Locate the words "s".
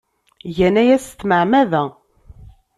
1.05-1.07